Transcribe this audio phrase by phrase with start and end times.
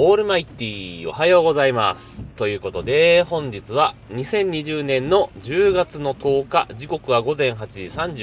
[0.00, 2.24] オールマイティーおはようございます。
[2.36, 7.82] ということで、本日は2020年の10月の10日、時刻は午前8時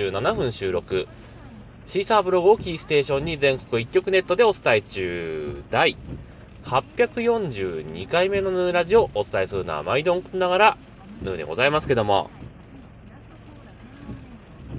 [0.09, 1.05] 37分収録。
[1.87, 5.97] シーサーブログをキーステーションに全国一曲ネットでお伝え中、第
[6.63, 10.77] 842回目のヌーラジオをお伝えするのは毎度ながら、
[11.23, 12.29] ヌーでございますけども、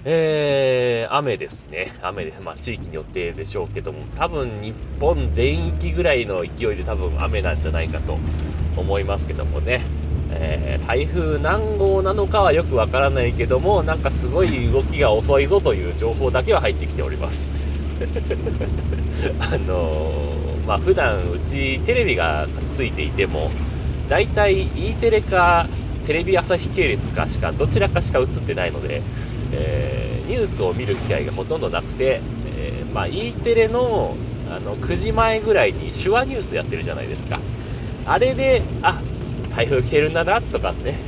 [0.09, 1.93] えー、雨ですね。
[2.01, 2.41] 雨です。
[2.41, 8.17] まあ、地域によってでしょうけども、多分日本全域ぐらいの勢いで多分雨なんじゃないかと
[8.77, 9.83] 思いますけどもね。
[10.31, 17.51] えー、台風何号なのかはよくわからないけども、なんかすごい動きが遅いぞという情報だけは入ってきております。
[19.41, 23.51] あのー、まあ、普段うちテレビがついていても、
[24.09, 25.67] だいたい E テレか
[26.07, 29.03] テレビ朝日系列かしか、どちらかしか映ってないので、
[29.53, 29.86] えー、
[30.27, 32.21] ニュースを見る機会がほとんどなくて、
[32.59, 34.17] えー、まあ、E テレの
[34.49, 37.41] あの9時前ぐらいに手話ニュースやってるじゃないですか。
[38.07, 39.01] あれで、あ
[39.57, 40.99] 台風来てるんだなとかね。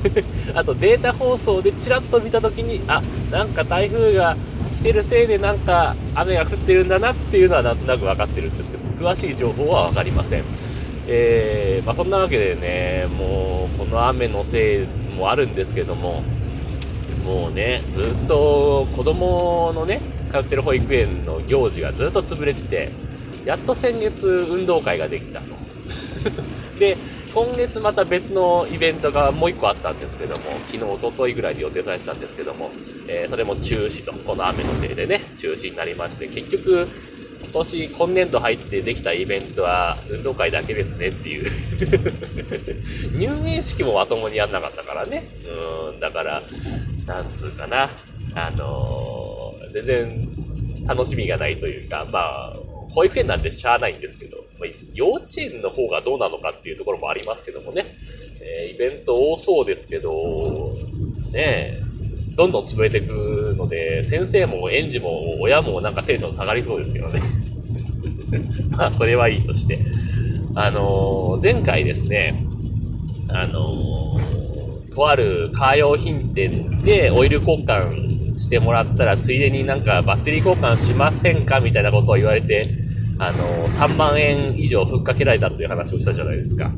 [0.54, 4.36] あとデータ放送でチラッと見たときに、あなんか台風が
[4.80, 10.42] 来てるせいでなんか雨が降ってるんだなっていうのはなんとなく分かってるんですけど、詳しい情報は分かりません。
[11.08, 16.22] えー、まあ、そんなわけでね、もうこの雨のせいもあるんですけども、
[17.26, 22.92] もうね、ずっと子供のね、通ってる保育園の行事がずっと潰れてて、
[23.44, 25.46] やっと先月運動会ができたと。
[26.78, 26.96] で、
[27.34, 32.70] 今月また別のイベントがもう1個あったんですけども、昨日、おとといぐらいに予定されてたんですけども、
[33.08, 36.88] えー、それも中止と、この雨のせいでね、中止になりまして、結局、
[37.42, 41.50] 今年、今年度入ってできたイベントは運動会だけですねっていう。
[43.16, 45.24] 入園式もまともにやんなかったからね。
[45.90, 46.42] うん、だから、
[47.06, 47.90] なんつうかな、
[48.34, 50.28] あのー、全然
[50.86, 52.56] 楽しみがないというか、まあ、
[52.92, 57.84] 保育園なんてしゃあないんですけど、ま、幼稚園の方がどうなのかっていうところもありますけどもね、
[58.40, 60.74] えー、イベント多そうですけど、
[61.32, 61.78] ね
[62.36, 67.20] どんどん潰れていくので、先生も園児も親もなんかテンション下がりそうですけどね。
[68.70, 69.78] まあ、それはいいとして。
[70.54, 72.42] あのー、前回ですね、
[73.28, 82.70] あのー、とあるカー用品店でオイル交換してもらったら、ついでになんかバッテリー交換しませんかみたいなことを言われて、
[83.18, 86.72] あのー、3万円以上ふっかけられたっていう話をしたじゃないですか。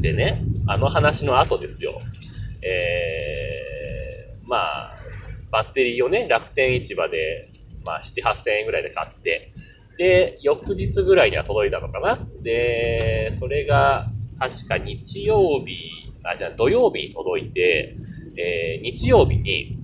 [0.00, 2.00] でね、あの話の後ですよ。
[2.62, 4.56] えー、ま
[4.92, 4.97] あ、
[5.50, 7.50] バッテリーをね、楽天市場で、
[7.84, 9.52] まあ、7、8000円ぐらいで買って、
[9.96, 14.06] で、翌日ぐらいには届いたのかなで、それが、
[14.38, 15.76] 確か日曜日、
[16.22, 17.96] あ、じゃあ土曜日に届いて、
[18.36, 19.76] えー、日曜日に、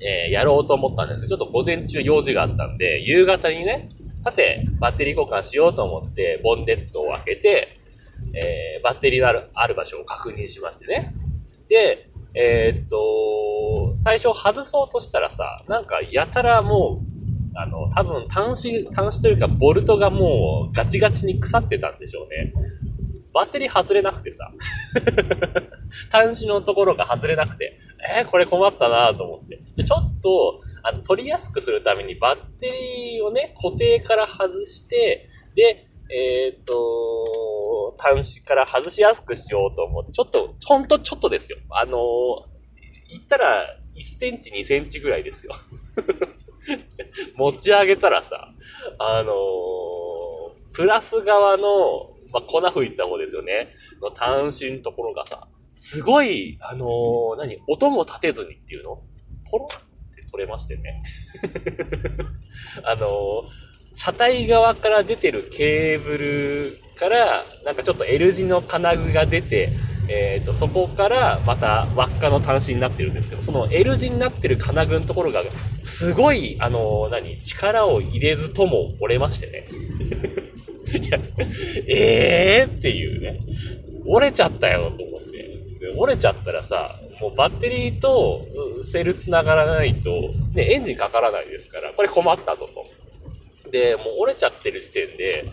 [0.00, 7.68] えー、やろうと思ったんですけど、ちょっと午前中用事があったんで、夕方にね、さて、バッテリー交換しようと思って、ボンネットを開けて、
[8.34, 11.14] えー、バッテリーのあるある場所を確認しましてね。
[11.68, 17.10] で、えー、っと、最初外そうとしたらさ、なんかやたらもう、
[17.54, 22.52] あの、多分端子、端子というかボルトがもうガチガチに腐ってたんでしょうね。
[23.32, 24.50] バッテリー外れなくてさ。
[26.10, 27.78] 端子のところが外れなくて、
[28.18, 29.60] えー、これ困ったなと思って。
[29.76, 41.58] で、ちょっと、あの、取りやすくするためにバッテリーをね、固定から外して、で、えっ、ー、と、端子から外しやすくしようと思って、ちょっと、ほんとちょっとですよ。
[41.70, 41.96] あの
[43.08, 45.54] 言ったら1センチ2センチぐらいですよ。
[47.36, 48.52] 持ち上げたらさ、
[48.98, 49.34] あの、
[50.72, 53.68] プラス側の、まあ、粉吹いてた方ですよね。
[54.00, 59.02] の端子のところがさ、すごい、あのー、何音も立てずにっていうの？
[59.50, 61.02] ポロって取れましてね。
[62.84, 63.44] あの、
[63.94, 69.70] 車体側から出てるケーブルから、なんかちょっと L 字の金具が出て、
[70.08, 75.42] えっ、ー、と、そこからまた輪っかの端子になってるんですけど、その L 字になってる金具のところが、
[75.84, 79.68] すごい、あのー、何、力を入れずとも折れましてね。
[80.98, 81.18] いや、
[81.86, 83.40] えーっていうね。
[84.06, 85.60] 折れちゃったよ、と思って。
[85.96, 88.44] 折れちゃったらさ、もうバッテリーと
[88.82, 90.10] セル繋がらないと、
[90.54, 92.99] ね、エンジンかからないですから、これ困ったぞと。
[93.70, 95.44] で、もう折れちゃってる時点で、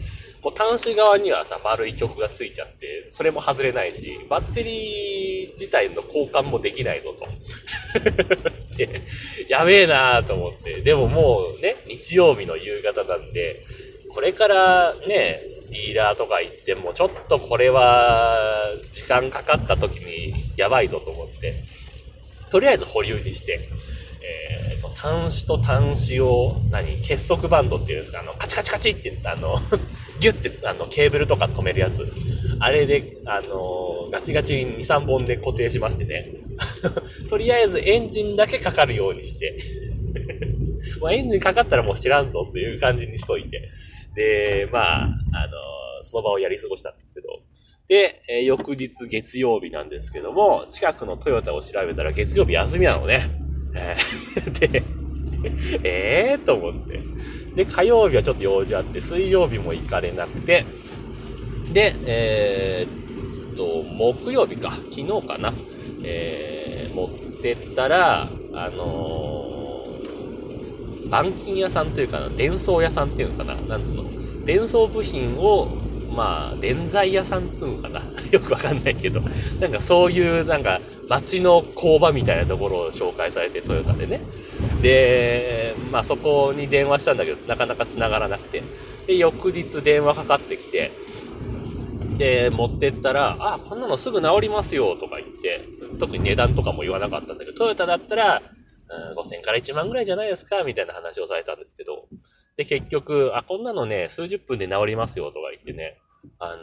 [0.43, 7.27] もう端子側にはさ、丸い曲がついちゃって、それも外れないし、バッテリー自体の交換もできないぞと。
[8.77, 9.01] で、
[9.49, 10.81] やべえなーと思って。
[10.81, 13.63] でももうね、日曜日の夕方なんで、
[14.13, 21.55] これからね、ディーラーとか行っても、ちょっとこれは、時間かかった時にやばいぞと思って、
[22.49, 23.67] とりあえず保留にして、
[24.77, 29.57] えっ、ー、と、端子と端子を、何、結束バンドっていうんですか、あの、カチカチカチって言って、あの、
[30.19, 32.05] ギュッて、あの、ケーブルとか止めるやつ。
[32.59, 36.31] あれで、あの、ガチガチに2、3本で固定しましてね。
[37.29, 39.59] とりあえずエンジンだけかかるようにして
[40.99, 43.69] まあ、エンジンかかったらもう知らんぞという感じにしといて。
[44.15, 45.13] で、まあ、あの、
[46.01, 47.27] その場をやり過ごしたんですけど。
[47.87, 53.46] で、え、翌日月曜日なんですけども、近くのトヨタを調べたら月曜日休みなのね。
[53.77, 54.83] えー、で、
[55.83, 57.01] えーと思って。
[57.55, 60.65] で、火曜日はちょっと用事あって、水曜日も行かれなくて、
[61.73, 65.53] で、えー、っと、木曜日か、昨日かな、
[66.03, 67.09] えー、持っ
[67.41, 74.05] てったら、あのー、板金屋さんというかな、電装屋さんっていうのかな、なんつうの、
[74.45, 75.67] 電装部品を
[76.17, 78.01] まあ、電材屋さんつうのかな？
[78.31, 79.21] よくわかんないけど、
[79.59, 84.21] なんかそういう、なんか、街の工場みたいなところを紹介されて、トヨタでね。
[84.81, 88.63] で、まあそこに電話したんだけど、なかなか繋がらなくて。
[89.05, 90.91] で、翌日電話かかってきて、
[92.17, 95.61] で、持ってったら、あ、こんなのすぐ治りますよ、とか言って、
[95.99, 98.41] 特に値段とかも言わなかったんだけど、トヨタだったら、
[98.89, 102.07] うん、5000から1万ぐらいじゃないですかみたいな話をされたんですけど。
[102.55, 105.97] で、結局、あ、こんなのね、数十分で治りますよとか言ってね、
[106.39, 106.61] あの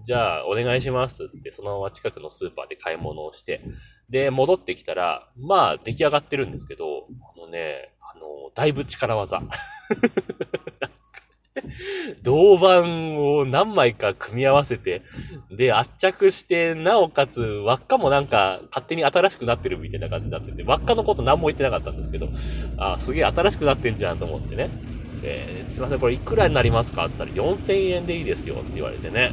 [0.00, 3.62] ー、じゃあお願いしますって、そのまま近くのスーパーで買い物をして、
[4.08, 9.42] で、戻ってきたら、まあ、出来上がってるんですけど、あのね、あのー、だいぶ力技。
[12.22, 12.82] 銅板
[13.20, 15.02] を何枚か組み合わせて、
[15.50, 22.28] で、圧着して、なおかつ、輪っかもなんか、勝手に新しくなってるみたいな感じになってて、輪っかのこと何も言ってなかったんですけど、
[22.78, 24.70] あ、すげえ新しくなってんじゃんと思ってね。
[25.22, 29.32] え、すいません、これいくらになりますかって言ったら4000円でいいですよって言われてね。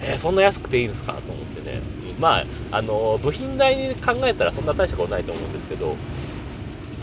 [0.00, 1.80] えー、そんな安くていいんですかと思ってね。
[2.18, 5.96] まあ、あのー、部品代に考えたらそんな大したことないと思うんですけど、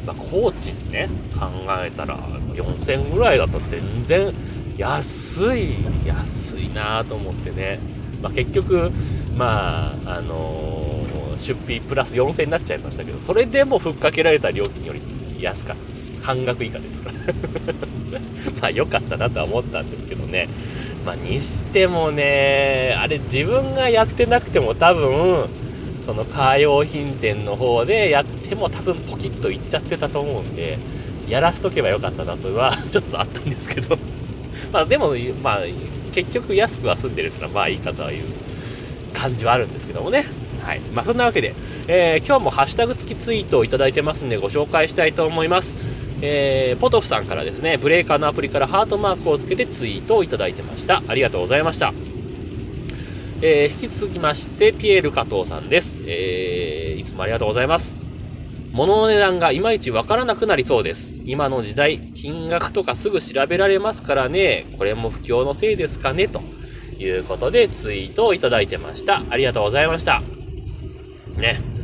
[0.06, 1.48] まあ、コーチにね、考
[1.84, 2.18] えたら
[2.54, 4.34] 4000ぐらいだと全然
[4.78, 7.80] 安い、安いなと思ってね。
[8.22, 8.92] まあ、結局、
[9.36, 15.02] まあ、あのー、出費プラス4000になっちゃいましたけど、それでもふっかけられた料金より
[15.40, 17.16] 安かったし、半額以下ですから。
[18.62, 20.48] まあ良かったなとは思ったんですけどね。
[21.06, 25.48] まあにしてもね、あれ自分がやってなくても多分、
[26.06, 30.78] そのカー用品店の方でやっても多分ポキッといっちゃってたと思うんで、
[31.28, 33.98] やらしとけばよかったなとは ちょっとあったんですけど
[34.72, 35.60] まあでも、まあ
[36.14, 38.24] 結局安くは済んでるってのはまあいいかという
[39.14, 40.26] 感じはあるんですけどもね。
[40.64, 40.80] はい。
[40.94, 41.54] まあそんなわけで、
[41.88, 45.76] えー、今日もハッシュタグ付きツイートをいただいてますんでご紹介したいと思います。
[46.22, 51.04] えー、ポトフさんからですね、ブレーカーのアプリからハートマークをつけてツイートをいただいてました。
[51.08, 51.94] ありがとうございました。
[53.42, 56.02] えー、引き続きまして、ピエール加藤さんです。
[56.08, 57.98] えー、いつもありがとうございます。
[58.72, 61.16] 物の値段がいまいちわからなくなりそうです。
[61.24, 66.42] 今の時代、金額とかすぐ調べられますからね、これも不況のせいですかね、と
[66.98, 69.22] いうことでツイートをいただいてました。
[69.30, 70.24] ありがとうございました。
[71.38, 71.75] ね。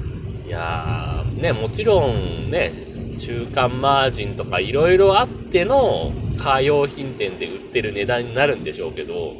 [0.52, 2.74] いやー、ね、もちろんね、
[3.18, 9.38] 中間マージンとかいろいろあってのカー用品店で売ってる値段になるんでしょうけど、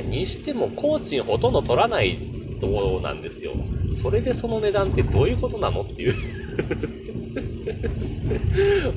[0.00, 2.18] にしても工賃ほとんど取らない
[2.58, 3.52] ところなんですよ。
[3.92, 6.14] それでその値段ってどういうことなのっていう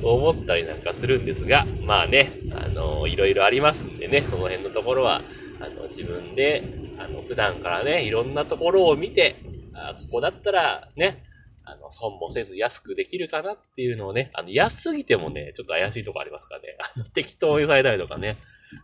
[0.02, 5.20] 思ったりなんかするんですが、まあね、あの、いろいろありますんでね、その辺のところは、
[5.60, 6.64] あの、自分で、
[6.96, 9.36] あの、普段からね、いろんなところを見て、
[9.74, 11.22] あここだったらね、
[11.70, 16.76] あの、損もせず安くできるかなっていうのをね、あの、安すぎてもね、ちょっと怪しいとこありますからね。
[16.96, 18.36] あの、適当にされたりとかね。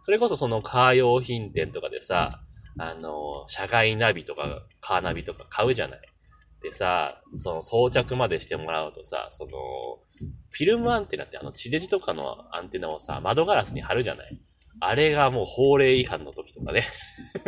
[0.02, 2.40] それこそそのカー用品店とかでさ、
[2.78, 6.00] あの、社外ナビとかカーナビとか買うじゃない。
[6.62, 9.50] でさ、その装着までしてもらうとさ、その、
[10.50, 14.40] フィルムアンテナってあの地デジとかのアンテナをさ、窓ガラスに貼るじゃない
[14.80, 16.84] あれがもう法令違反の時とかね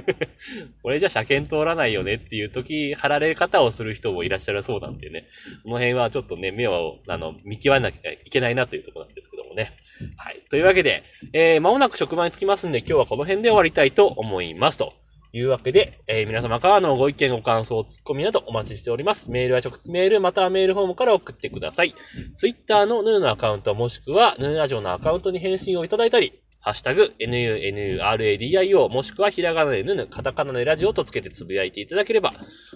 [0.82, 5.26] これじゃ車検通らないよねっていう時、貼られ方をする人もいらっしゃるそうなんでね。
[5.62, 9.73] その辺はちょっとね、目を、あの、見極めなきゃいけないなというところなんですけどもね。
[10.16, 10.42] はい。
[10.50, 14.94] というわけで、えー、間もなく職場に着きますんで、今日はこの辺で終わりたいと思いますと。
[15.30, 19.30] いうわけで、えー、皆様からのご意見、ご感想、ツッコミなどお待ちしております。
[19.30, 21.94] メールは直接メール、またはメールフォームから送ってください。
[22.32, 32.32] ツイッターのヌーのアカウント、もしくはヌーラジオのアカウントに返信をいただいたり、ハッシュタグ、nunuradio もしくはひらがなでぬぬ、カタカナでラジオとつけてつぶやいていただければ、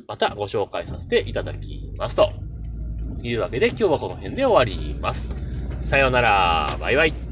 [0.07, 2.17] またご紹介させていただきます。
[2.17, 2.31] と
[3.23, 5.35] いうわけで今日はこの辺で終わります。
[5.81, 6.77] さようなら。
[6.81, 7.32] バイバイ。